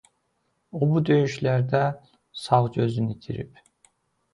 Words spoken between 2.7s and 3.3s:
gözünü